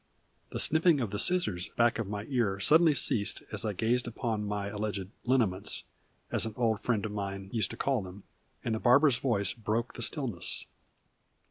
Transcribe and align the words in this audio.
The 0.49 0.59
snipping 0.59 0.99
of 0.99 1.11
the 1.11 1.19
scissors 1.19 1.69
back 1.77 1.99
of 1.99 2.07
my 2.07 2.23
ear 2.27 2.59
suddenly 2.59 2.95
ceased 2.95 3.43
as 3.53 3.63
I 3.63 3.73
gazed 3.73 4.07
upon 4.07 4.43
my 4.47 4.65
alleged 4.69 5.07
"liniments" 5.25 5.83
as 6.31 6.43
an 6.47 6.55
old 6.57 6.79
friend 6.79 7.05
of 7.05 7.11
mine 7.11 7.49
used 7.53 7.69
to 7.69 7.77
call 7.77 8.01
them 8.01 8.23
and 8.63 8.73
the 8.73 8.79
barber's 8.79 9.17
voice 9.19 9.53
broke 9.53 9.93
the 9.93 10.01
stillness. 10.01 10.65